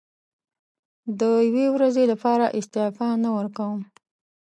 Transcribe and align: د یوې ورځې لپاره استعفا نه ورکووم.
د 1.19 1.21
یوې 1.47 1.65
ورځې 1.75 2.03
لپاره 2.11 2.45
استعفا 2.59 3.09
نه 3.23 3.29
ورکووم. 3.37 3.81